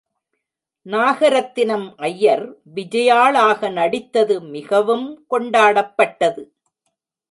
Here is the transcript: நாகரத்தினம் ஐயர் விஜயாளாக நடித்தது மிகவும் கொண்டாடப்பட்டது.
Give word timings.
நாகரத்தினம் 0.85 1.85
ஐயர் 1.97 2.43
விஜயாளாக 2.75 3.71
நடித்தது 3.71 4.41
மிகவும் 4.41 5.07
கொண்டாடப்பட்டது. 5.29 6.43